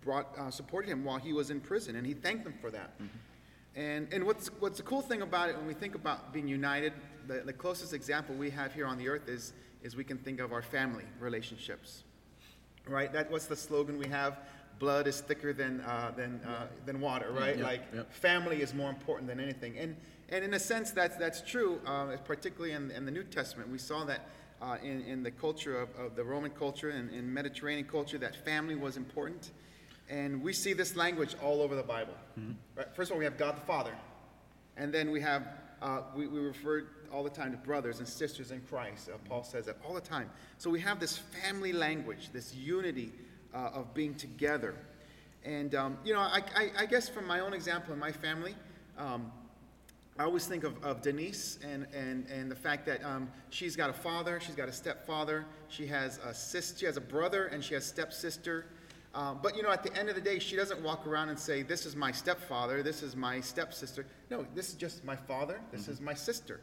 [0.00, 2.90] brought uh, supported him while he was in prison, and he thanked them for that.
[3.76, 6.92] And and what's what's the cool thing about it when we think about being united,
[7.26, 10.40] the, the closest example we have here on the earth is is we can think
[10.40, 12.04] of our family relationships,
[12.88, 13.12] right?
[13.12, 14.38] That what's the slogan we have?
[14.78, 17.56] Blood is thicker than uh, than uh, than water, right?
[17.56, 18.12] Yep, like yep.
[18.12, 19.78] family is more important than anything.
[19.78, 19.96] And,
[20.30, 23.70] and in a sense, that's, that's true, uh, particularly in, in the New Testament.
[23.70, 24.28] We saw that
[24.60, 28.34] uh, in, in the culture of, of the Roman culture and in Mediterranean culture, that
[28.44, 29.50] family was important.
[30.08, 32.14] And we see this language all over the Bible.
[32.74, 32.86] Right?
[32.94, 33.94] First of all, we have God the Father.
[34.76, 35.46] And then we have,
[35.80, 39.08] uh, we, we refer all the time to brothers and sisters in Christ.
[39.08, 40.30] Uh, Paul says that all the time.
[40.58, 43.12] So we have this family language, this unity
[43.54, 44.74] uh, of being together.
[45.44, 48.54] And, um, you know, I, I, I guess from my own example in my family,
[48.98, 49.30] um,
[50.18, 53.90] I always think of, of Denise and, and, and the fact that um, she's got
[53.90, 57.62] a father, she's got a stepfather, she has a sister, she has a brother, and
[57.62, 58.66] she has stepsister.
[59.14, 61.38] Um, but you know, at the end of the day, she doesn't walk around and
[61.38, 65.60] say, "This is my stepfather, this is my stepsister." No, this is just my father,
[65.70, 66.60] this is my sister,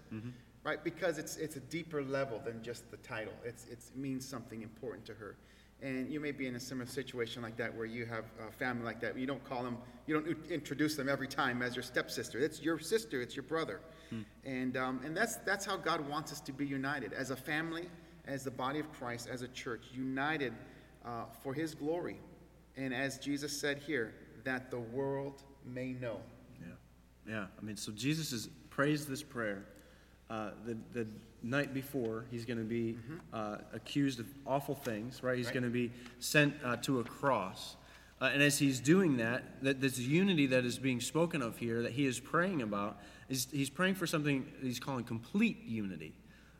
[0.65, 0.83] right?
[0.83, 3.33] Because it's it's a deeper level than just the title.
[3.45, 5.37] It's, it's it means something important to her.
[5.81, 8.85] And you may be in a similar situation like that where you have a family
[8.85, 9.17] like that.
[9.17, 12.37] You don't call them, you don't introduce them every time as your stepsister.
[12.39, 13.81] It's your sister, it's your brother.
[14.45, 17.89] And, um, and that's, that's how God wants us to be united as a family,
[18.25, 20.53] as the body of Christ, as a church, united
[21.05, 22.19] uh, for His glory.
[22.77, 24.13] And as Jesus said here,
[24.43, 26.19] that the world may know.
[26.59, 26.73] Yeah,
[27.27, 27.45] yeah.
[27.57, 29.65] I mean, so Jesus has praised this prayer.
[30.31, 31.07] Uh, the, the
[31.43, 32.97] night before, he's going to be
[33.33, 35.35] uh, accused of awful things, right?
[35.35, 35.55] He's Right.
[35.55, 37.75] going to be sent uh, to a cross.
[38.21, 41.81] Uh, and as he's doing that, that this unity that is being spoken of here,
[41.81, 46.13] that he is praying about, is he's praying for something he's calling complete unity.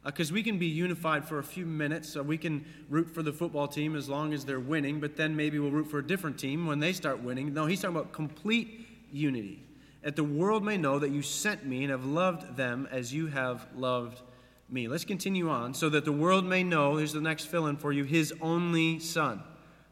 [0.03, 3.31] Because we can be unified for a few minutes, so we can root for the
[3.31, 6.37] football team as long as they're winning, but then maybe we'll root for a different
[6.37, 7.53] team when they start winning.
[7.53, 9.63] No, he's talking about complete unity.
[10.01, 13.27] That the world may know that you sent me and have loved them as you
[13.27, 14.21] have loved
[14.69, 14.87] me.
[14.87, 15.73] Let's continue on.
[15.73, 18.99] So that the world may know, here's the next fill in for you, his only
[18.99, 19.43] son.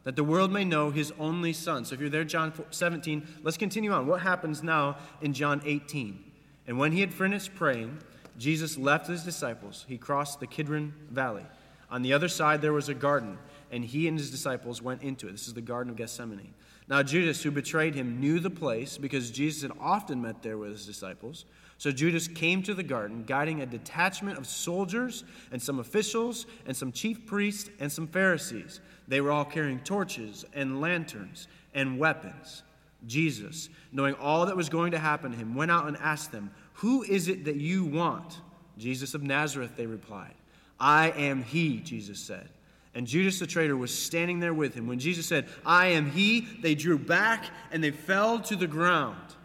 [0.04, 1.84] That the world may know his only son.
[1.84, 4.06] So if you're there, John 17, let's continue on.
[4.06, 6.24] What happens now in John 18?
[6.66, 7.98] And when he had finished praying,
[8.38, 9.84] Jesus left his disciples.
[9.86, 11.44] He crossed the Kidron Valley.
[11.90, 13.36] On the other side, there was a garden,
[13.70, 15.32] and he and his disciples went into it.
[15.32, 16.54] This is the Garden of Gethsemane.
[16.88, 20.70] Now, Judas, who betrayed him, knew the place because Jesus had often met there with
[20.70, 21.44] his disciples.
[21.78, 26.76] So Judas came to the garden, guiding a detachment of soldiers and some officials and
[26.76, 28.80] some chief priests and some Pharisees.
[29.08, 32.64] They were all carrying torches and lanterns and weapons.
[33.06, 36.50] Jesus, knowing all that was going to happen to him, went out and asked them,
[36.74, 38.40] Who is it that you want?
[38.76, 40.34] Jesus of Nazareth, they replied.
[40.78, 42.48] I am he, Jesus said.
[42.94, 44.86] And Judas the traitor was standing there with him.
[44.86, 49.36] When Jesus said, I am he, they drew back and they fell to the ground.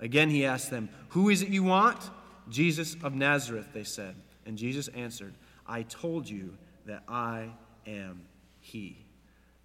[0.00, 2.10] Again he asked them, Who is it you want?
[2.48, 4.14] Jesus of Nazareth, they said.
[4.46, 5.34] And Jesus answered,
[5.66, 6.56] I told you
[6.86, 7.50] that I
[7.86, 8.22] am
[8.60, 9.05] he.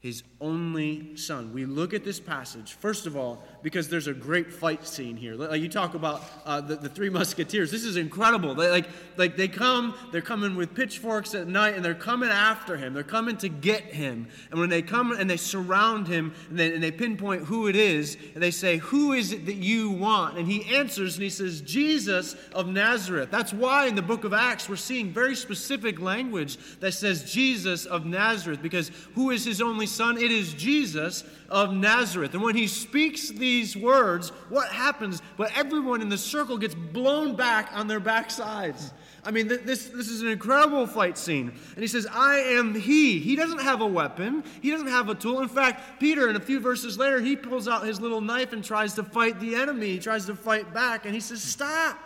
[0.02, 1.54] His only son.
[1.54, 5.36] We look at this passage, first of all, because there's a great fight scene here.
[5.36, 7.70] Like you talk about uh, the, the three musketeers.
[7.70, 8.56] This is incredible.
[8.56, 8.88] They, like,
[9.18, 12.96] like they come, they're coming with pitchforks at night, and they're coming after him.
[12.96, 14.28] They're coming to get him.
[14.50, 17.76] And when they come and they surround him, and they, and they pinpoint who it
[17.76, 20.36] is, and they say, Who is it that you want?
[20.36, 23.30] And he answers, and he says, Jesus of Nazareth.
[23.30, 27.86] That's why in the book of Acts we're seeing very specific language that says Jesus
[27.86, 30.18] of Nazareth, because who is his only Son.
[30.18, 32.34] It is Jesus of Nazareth.
[32.34, 35.22] And when he speaks these words, what happens?
[35.38, 38.92] But everyone in the circle gets blown back on their backsides.
[39.24, 41.50] I mean, th- this, this is an incredible fight scene.
[41.76, 43.20] And he says, I am he.
[43.20, 45.42] He doesn't have a weapon, he doesn't have a tool.
[45.42, 48.64] In fact, Peter, in a few verses later, he pulls out his little knife and
[48.64, 49.88] tries to fight the enemy.
[49.88, 52.00] He tries to fight back, and he says, Stop.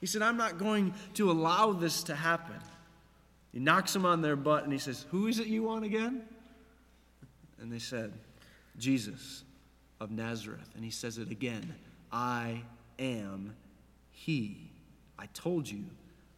[0.00, 2.54] He said, I'm not going to allow this to happen.
[3.52, 6.22] He knocks them on their butt and he says, Who is it you want again?
[7.60, 8.12] And they said,
[8.78, 9.44] Jesus
[10.00, 10.70] of Nazareth.
[10.74, 11.74] And he says it again
[12.12, 12.62] I
[12.98, 13.54] am
[14.10, 14.70] he.
[15.18, 15.84] I told you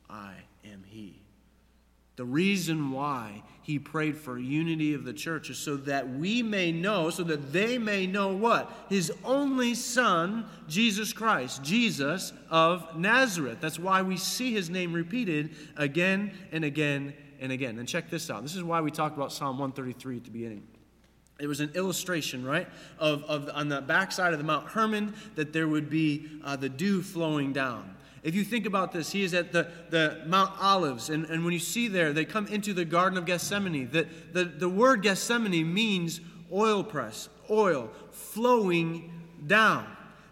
[0.08, 1.20] I am he.
[2.16, 6.70] The reason why he prayed for unity of the church is so that we may
[6.70, 8.70] know, so that they may know what?
[8.90, 13.58] His only son, Jesus Christ, Jesus of Nazareth.
[13.62, 17.78] That's why we see his name repeated again and again and again.
[17.78, 18.42] And check this out.
[18.42, 20.66] This is why we talked about Psalm 133 at the beginning.
[21.40, 25.52] It was an illustration, right, of, of on the backside of the Mount Hermon that
[25.52, 27.96] there would be uh, the dew flowing down.
[28.22, 31.54] If you think about this, he is at the, the Mount Olives, and, and when
[31.54, 33.88] you see there, they come into the Garden of Gethsemane.
[33.90, 36.20] The, the, the word Gethsemane means
[36.52, 39.10] oil press, oil flowing
[39.46, 39.86] down.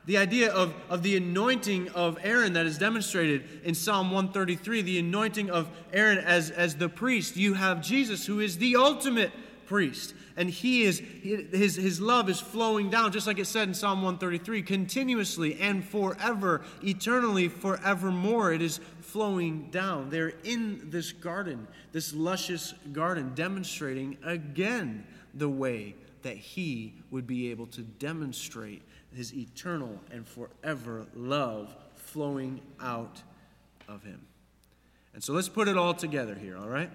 [0.04, 4.98] The idea of, of the anointing of Aaron that is demonstrated in Psalm 133, the
[4.98, 7.36] anointing of Aaron as, as the priest.
[7.36, 9.32] You have Jesus, who is the ultimate
[9.66, 10.14] priest.
[10.38, 14.02] And he is his, his love is flowing down, just like it said in Psalm
[14.02, 18.52] 133, continuously and forever, eternally, forevermore.
[18.52, 20.10] It is flowing down.
[20.10, 27.50] They're in this garden, this luscious garden, demonstrating again the way that he would be
[27.50, 33.20] able to demonstrate his eternal and forever love flowing out
[33.88, 34.20] of him.
[35.14, 36.90] And so let's put it all together here, all right?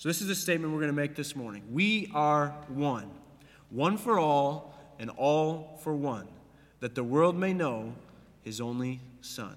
[0.00, 1.62] So, this is the statement we're going to make this morning.
[1.70, 3.10] We are one,
[3.68, 6.26] one for all, and all for one,
[6.78, 7.92] that the world may know
[8.40, 9.54] his only Son.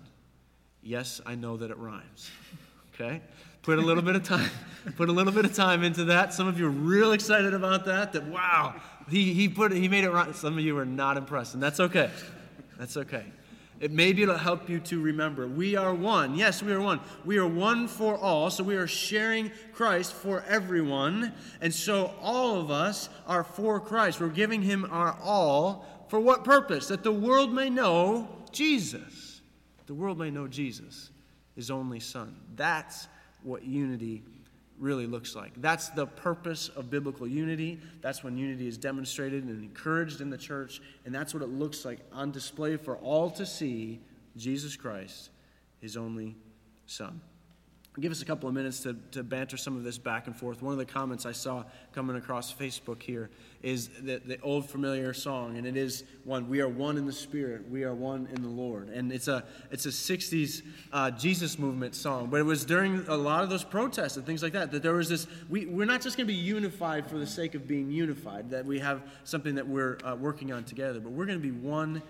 [0.82, 2.29] Yes, I know that it rhymes.
[2.93, 3.21] Okay?
[3.62, 4.49] Put a little bit of time,
[4.97, 6.34] put a little bit of time into that.
[6.34, 8.12] Some of you are real excited about that.
[8.12, 8.75] That wow,
[9.10, 10.36] he, he put he made it right.
[10.36, 12.10] Some of you are not impressed, and that's okay.
[12.77, 13.23] That's okay.
[13.80, 15.48] It maybe it'll help you to remember.
[15.48, 16.36] We are one.
[16.36, 17.00] Yes, we are one.
[17.26, 18.50] We are one for all.
[18.50, 21.34] So we are sharing Christ for everyone.
[21.60, 24.22] And so all of us are for Christ.
[24.22, 25.86] We're giving him our all.
[26.10, 26.88] For what purpose?
[26.88, 29.42] That the world may know Jesus.
[29.86, 31.10] The world may know Jesus,
[31.56, 32.36] his only Son.
[32.56, 33.08] That's
[33.42, 34.24] what unity
[34.80, 35.54] really looks like.
[35.62, 37.80] That's the purpose of biblical unity.
[38.02, 40.82] That's when unity is demonstrated and encouraged in the church.
[41.06, 44.02] And that's what it looks like on display for all to see
[44.36, 45.30] Jesus Christ,
[45.80, 46.36] his only
[46.86, 47.22] Son
[47.99, 50.63] give us a couple of minutes to, to banter some of this back and forth.
[50.63, 53.29] One of the comments I saw coming across Facebook here
[53.62, 57.13] is the, the old familiar song, and it is one, We are one in the
[57.13, 58.89] Spirit, we are one in the Lord.
[58.89, 63.15] And it's a, it's a 60s uh, Jesus movement song, but it was during a
[63.15, 66.01] lot of those protests and things like that, that there was this, we, we're not
[66.01, 69.53] just going to be unified for the sake of being unified, that we have something
[69.53, 72.01] that we're uh, working on together, but we're going to be one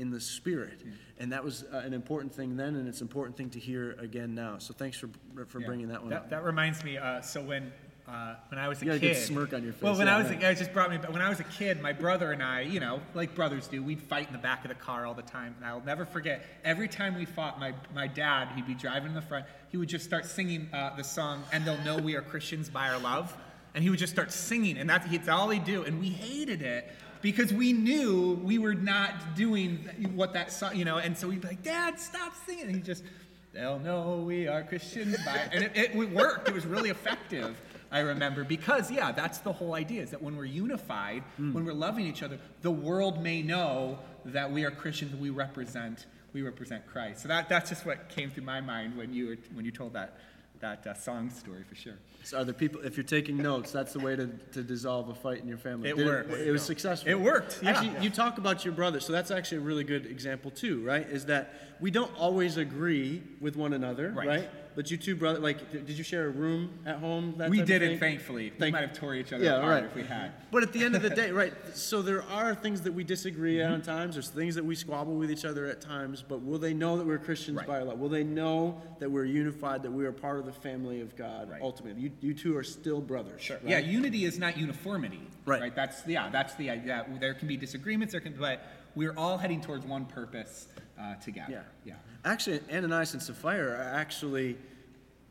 [0.00, 0.82] in the Spirit.
[1.18, 3.92] And that was uh, an important thing then, and it's an important thing to hear
[3.98, 4.56] again now.
[4.58, 5.10] So thanks for,
[5.46, 5.66] for Yeah.
[5.66, 6.30] bringing that one That, up.
[6.30, 6.96] that reminds me.
[6.98, 7.72] Uh, so when
[8.08, 9.82] uh, when I was a You a kid, smirk on your face.
[9.82, 10.42] Well, when Yeah, I was right.
[10.42, 10.96] a, it just brought me.
[10.96, 13.84] back- When I was a kid, my brother and I, you know, like brothers do,
[13.84, 15.54] we'd fight in the back of the car all the time.
[15.58, 16.44] And I'll never forget.
[16.64, 19.44] Every time we fought, my my dad, he'd be driving in the front.
[19.68, 22.88] He would just start singing uh, the song, "And they'll know we are Christians by
[22.88, 23.36] our love."
[23.74, 25.84] And he would just start singing, and that's, that's all he'd do.
[25.84, 26.90] And we hated it
[27.22, 29.78] because we knew we were not doing
[30.14, 30.98] what that song, you know.
[30.98, 33.04] And so we'd be like, "Dad, stop singing!" And he just,
[33.52, 36.48] "They'll know we are Christians by," and it, it worked.
[36.48, 37.60] It was really effective.
[37.92, 41.52] I remember because yeah, that's the whole idea is that when we're unified, mm.
[41.52, 46.06] when we're loving each other, the world may know that we are Christians we represent
[46.32, 47.22] we represent Christ.
[47.22, 49.94] So that that's just what came through my mind when you were when you told
[49.94, 50.18] that
[50.60, 51.94] that uh, song story for sure.
[52.22, 55.14] So are there people, if you're taking notes, that's the way to, to dissolve a
[55.14, 55.88] fight in your family.
[55.88, 56.32] It Did worked.
[56.32, 57.10] It, was successful.
[57.10, 57.70] It worked, yeah.
[57.70, 61.08] Actually, you talk about your brother, so that's actually a really good example too, right?
[61.08, 64.28] Is that we don't always agree with one another, Right.
[64.28, 64.50] right?
[64.76, 67.34] But you two brothers, like, did you share a room at home?
[67.38, 67.92] That we did thing?
[67.92, 68.52] it thankfully.
[68.58, 69.84] we might have tore each other Yeah, apart right.
[69.84, 70.32] if we had.
[70.52, 73.62] But at the end of the day, right, so there are things that we disagree
[73.62, 74.14] on times.
[74.14, 76.24] There's things that we squabble with each other at times.
[76.26, 77.66] But will they know that we're Christians Right.
[77.66, 77.98] by our love?
[77.98, 81.50] Will they know that we're unified, that we are part of the family of God
[81.50, 81.60] Right.
[81.62, 82.02] ultimately?
[82.02, 83.42] You, you two are still brothers.
[83.42, 83.58] Sure.
[83.66, 85.20] Yeah, unity is not uniformity.
[85.46, 85.74] Right.
[85.74, 86.28] That's yeah.
[86.30, 87.04] That's the idea.
[87.18, 88.12] There can be disagreements.
[88.12, 88.62] There can, but
[88.94, 90.68] we're all heading towards one purpose
[91.00, 91.64] uh, together.
[91.84, 91.94] Yeah.
[91.94, 91.94] Yeah.
[92.24, 94.56] Actually, Ananias and Sapphira are actually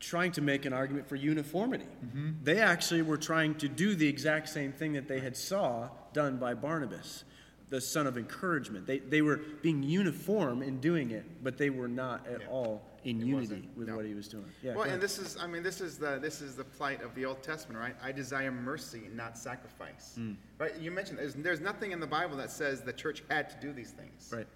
[0.00, 1.84] trying to make an argument for uniformity.
[2.42, 6.38] They actually were trying to do the exact same thing that they had saw done
[6.38, 7.24] by Barnabas,
[7.68, 8.86] the son of encouragement.
[8.86, 12.46] They, they were being uniform in doing it, but they were not at Yeah.
[12.48, 13.96] all in It unity with no.
[13.96, 14.44] what he was doing.
[14.62, 17.14] Yeah, well, and this is, I mean, this is the this is the plight of
[17.14, 17.94] the Old Testament, right?
[18.02, 20.16] I desire mercy, not sacrifice.
[20.18, 20.36] Mm.
[20.58, 20.76] Right?
[20.78, 23.72] You mentioned there's, there's nothing in the Bible that says the church had to do
[23.72, 24.30] these things.
[24.32, 24.46] Right.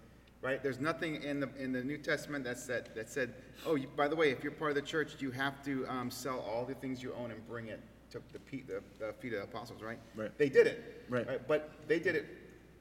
[0.45, 0.63] Right?
[0.63, 3.33] There's nothing in the in the New Testament that said that said,
[3.65, 6.11] oh, you, by the way, if you're part of the church, you have to um,
[6.11, 7.81] sell all the things you own and bring it
[8.11, 9.81] to the, the, the feet of the apostles.
[9.81, 9.99] Right?
[10.15, 10.37] Right.
[10.37, 11.07] They did it.
[11.09, 11.49] Right.
[11.49, 12.27] But they did it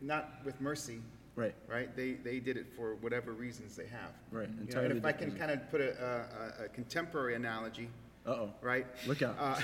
[0.01, 0.99] not with mercy.
[1.37, 1.55] Right.
[1.69, 1.95] Right?
[1.95, 4.11] They they did it for whatever reasons they have.
[4.29, 6.25] Right, You know, and if I can kind of put a,
[6.59, 7.87] a, a contemporary analogy,
[8.25, 8.51] Uh-oh.
[8.61, 8.85] right?
[9.07, 9.37] Look out.
[9.39, 9.59] Uh,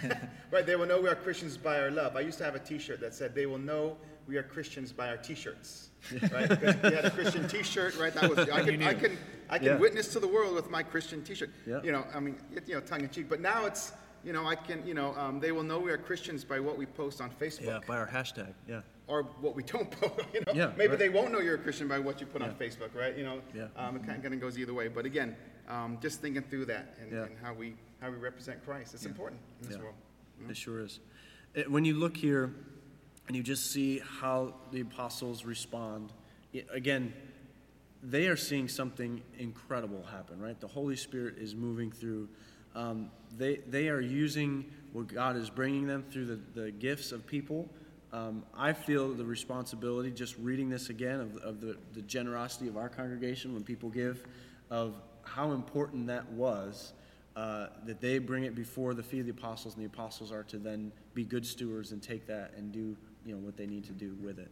[0.50, 2.16] right, they will know we are Christians by our love.
[2.16, 5.08] I used to have a T-shirt that said, "They will know we are Christians by
[5.08, 5.90] our T-shirts."
[6.32, 6.48] Right?
[6.48, 8.12] Because we had a Christian T-shirt, right?
[8.12, 9.16] That was I can I can
[9.48, 9.76] I can Yeah.
[9.76, 11.50] witness to the world with my Christian T-shirt.
[11.66, 11.80] Yeah.
[11.82, 13.28] You know, I mean, you know, tongue in cheek.
[13.28, 13.92] But now it's
[14.24, 16.76] you know I can you know um, they will know we are Christians by what
[16.76, 17.66] we post on Facebook.
[17.66, 18.52] yeah, by our hashtag.
[18.68, 18.80] Yeah.
[19.08, 20.52] Or what we don't post, you know.
[20.54, 20.98] Yeah, Maybe right.
[20.98, 23.16] they won't know you're a Christian by what you put on Facebook, right?
[23.16, 23.40] You know.
[23.54, 23.66] Yeah.
[23.76, 24.88] Um, it kind of goes either way.
[24.88, 25.36] But again,
[25.68, 27.24] um, just thinking through that and, Yeah.
[27.24, 29.82] and how we how we represent Christ, it's important in this Yeah.
[29.84, 29.94] world.
[30.48, 30.98] It sure is.
[31.68, 32.52] When you look here
[33.26, 36.12] and you just see how the apostles respond,
[36.70, 37.12] again,
[38.02, 40.58] they are seeing something incredible happen, right?
[40.60, 42.28] The Holy Spirit is moving through.
[42.74, 47.26] Um, they, they are using what God is bringing them through the, the gifts of
[47.26, 47.68] people.
[48.12, 52.76] Um, I feel the responsibility, just reading this again, of, of the, the generosity of
[52.76, 54.26] our congregation when people give,
[54.70, 56.92] of how important that was
[57.36, 60.42] uh, that they bring it before the feet of the apostles, and the apostles are
[60.42, 63.84] to then be good stewards and take that and do you know what they need
[63.84, 64.50] to do with it.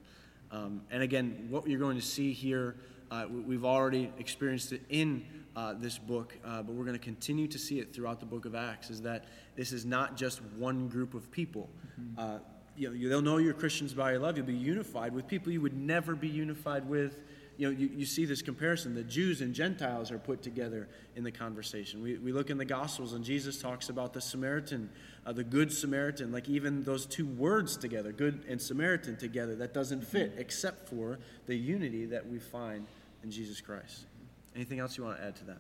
[0.51, 2.77] Um, and again, what you're going to see here,
[3.11, 5.25] uh, we- we've already experienced it in
[5.57, 8.45] uh, this book, uh, but we're going to continue to see it throughout the book
[8.45, 8.91] of Acts.
[8.91, 9.25] Is that
[9.57, 11.69] this is not just one group of people.
[12.17, 12.39] Uh,
[12.77, 14.37] you know, they'll know you're Christians by your love.
[14.37, 17.21] You'll be unified with people you would never be unified with
[17.61, 18.95] you know, you, you see this comparison.
[18.95, 22.03] The Jews and Gentiles are put together in the conversation.
[22.03, 24.89] We, we look in the Gospels, and Jesus talks about the Samaritan,
[25.27, 29.75] uh, the Good Samaritan, like even those two words together, good and Samaritan together, that
[29.75, 32.87] doesn't fit except for the unity that we find
[33.23, 34.07] in Jesus Christ.
[34.57, 35.59] Anything else you want to add to that?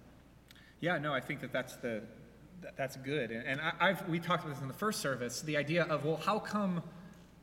[0.80, 2.00] Yeah, no, I think that that's the
[2.78, 3.30] that's good.
[3.30, 5.42] And, I, I've we talked about this in the first service.
[5.42, 6.82] The idea of well, how come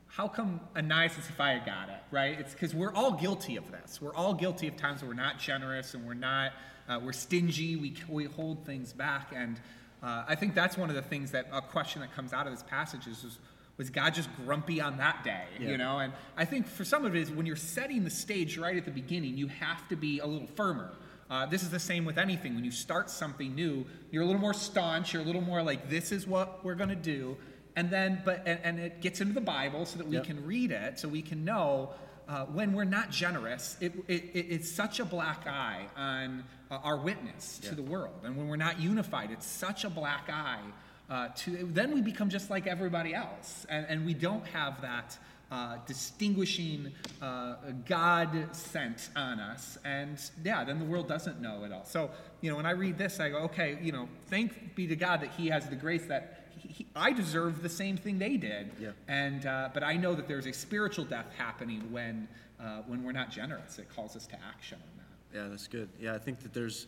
[0.08, 2.40] how come Ananias and Sapphira got it right?
[2.40, 4.02] It's because we're all guilty of this.
[4.02, 6.54] We're all guilty of times where we're not generous and we're not
[6.88, 7.76] uh, we're stingy.
[7.76, 9.60] We we hold things back, and
[10.02, 12.54] uh, I think that's one of the things that a question that comes out of
[12.54, 13.24] this passage is.
[13.24, 13.38] is
[13.78, 15.44] was God just grumpy on that day?
[15.60, 15.70] Yeah.
[15.70, 18.58] You know, and I think for some of it is when you're setting the stage
[18.58, 20.90] right at the beginning, you have to be a little firmer.
[21.30, 22.56] Uh, this is the same with anything.
[22.56, 25.14] When you start something new, you're a little more staunch.
[25.14, 27.38] You're a little more like, "This is what we're going to do,"
[27.78, 30.26] and then, but and, and it gets into the Bible so that we Yep.
[30.26, 31.92] can read it, so we can know
[32.28, 33.78] uh, when we're not generous.
[33.80, 38.20] It, it, it, it's such a black eye on uh, our witness to the world,
[38.26, 40.66] and when we're not unified, it's such a black eye.
[41.10, 45.18] Uh, to then we become just like everybody else, and, and we don't have that
[45.52, 47.56] uh, distinguishing uh,
[47.88, 49.78] God sent on us.
[49.86, 51.86] And yeah, then the world doesn't know it all.
[51.86, 52.10] So,
[52.42, 55.22] you know, when I read this, I go, okay, you know, thank be to God
[55.22, 56.37] that He has the grace that
[56.78, 58.70] he, I deserve the same thing they did.
[58.80, 58.92] Yeah.
[59.08, 62.28] And, uh, but I know that there's a spiritual death happening when,
[62.60, 63.80] uh, when we're not generous.
[63.80, 65.40] It calls us to action on that.
[65.40, 65.90] Yeah, that's good.
[66.00, 66.86] Yeah, I think that there's,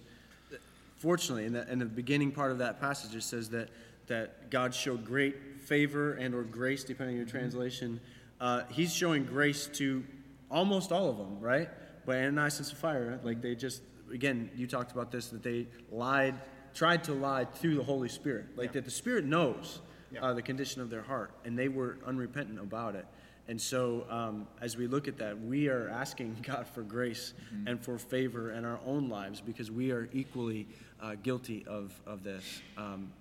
[0.97, 3.69] fortunately, in the, in the beginning part of that passage, it says that,
[4.06, 7.99] that God showed great favor and or grace, depending on your translation.
[8.39, 10.04] Uh, he's showing grace to
[10.52, 11.69] almost all of them, right?
[12.06, 13.82] But Ananias and Sapphira, like they just,
[14.13, 16.36] again, you talked about this, that they lied,
[16.80, 18.46] tried to lie through the Holy Spirit.
[18.56, 18.74] Like Yeah.
[18.76, 20.24] that the Spirit knows Yeah.
[20.24, 23.06] uh, the condition of their heart, and they were unrepentant about it.
[23.50, 27.34] And so, um, as we look at that, we are asking God for grace
[27.65, 30.68] and for favor in our own lives because we are equally
[31.02, 32.62] uh, guilty of, of this.
[32.78, 33.12] Um,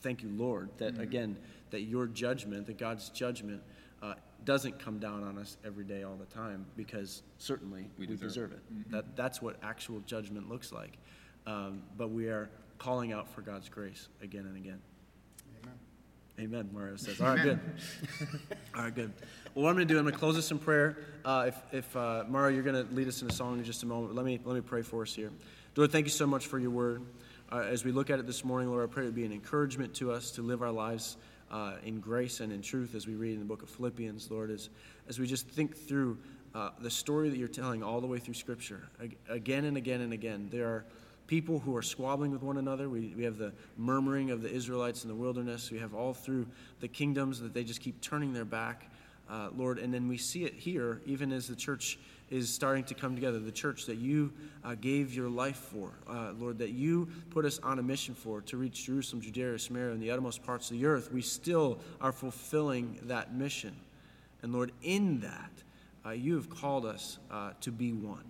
[0.00, 1.36] thank you, Lord, that again,
[1.70, 3.62] that your judgment, that God's judgment,
[4.02, 8.50] uh, doesn't come down on us every day, all the time, because certainly we, deserve,
[8.50, 8.90] it.
[8.90, 10.98] That, that's what actual judgment looks like.
[11.46, 14.80] Um, but we are calling out for God's grace again and again.
[15.62, 15.74] Amen.
[16.40, 17.20] Amen, Mario says.
[17.20, 17.60] All right, good.
[18.74, 19.12] All right, good.
[19.54, 20.96] Well, what I'm going to do, I'm going to close this in prayer.
[21.24, 23.82] Uh, if, if uh, Mario, you're going to lead us in a song in just
[23.82, 25.30] a moment, let me, let me pray for us here.
[25.76, 27.02] Lord, thank you so much for your word.
[27.52, 29.32] Uh, as we look at it this morning, Lord, I pray it would be an
[29.32, 31.16] encouragement to us to live our lives
[31.50, 34.50] uh, in grace and in truth as we read in the book of Philippians, Lord,
[34.50, 34.70] as,
[35.08, 36.18] as we just think through
[36.54, 38.88] uh, the story that you're telling all the way through Scripture.
[39.28, 40.84] Again and again and again, there are
[41.26, 42.88] people who are squabbling with one another.
[42.88, 45.70] We, we have the murmuring of the Israelites in the wilderness.
[45.70, 46.46] We have all through
[46.80, 48.90] the kingdoms that they just keep turning their back,
[49.30, 49.78] uh, Lord.
[49.78, 51.98] And then we see it here, even as the church
[52.30, 54.32] is starting to come together, the church that you
[54.64, 58.40] uh, gave your life for, uh, Lord, that you put us on a mission for
[58.42, 61.12] to reach Jerusalem, Judea, Samaria, and the uttermost parts of the earth.
[61.12, 63.76] We still are fulfilling that mission.
[64.42, 65.50] And Lord, in that,
[66.04, 68.24] uh, you have called us uh, to be one.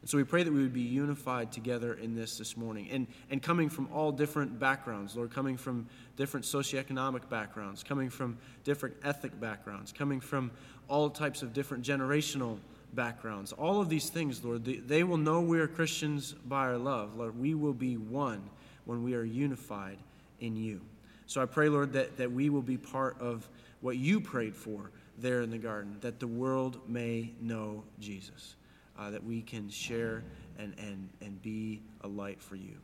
[0.00, 2.88] And so we pray that we would be unified together in this this morning.
[2.90, 5.86] And, and coming from all different backgrounds, Lord, coming from
[6.16, 10.50] different socioeconomic backgrounds, coming from different ethnic backgrounds, coming from
[10.88, 12.58] all types of different generational
[12.94, 13.52] backgrounds.
[13.52, 17.16] All of these things, Lord, they, they will know we are Christians by our love.
[17.16, 18.48] Lord, we will be one
[18.84, 19.98] when we are unified
[20.40, 20.80] in you.
[21.26, 23.48] So I pray, Lord, that, that we will be part of
[23.80, 28.54] what you prayed for there in the garden, that the world may know Jesus,
[28.98, 30.24] uh, that we can share
[30.58, 32.76] and, and, and be a light for you.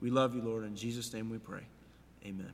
[0.00, 0.64] We love you, Lord.
[0.64, 1.62] In Jesus' name we pray.
[2.24, 2.52] Amen.